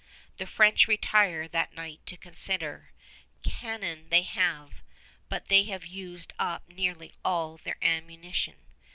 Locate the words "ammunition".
7.83-8.55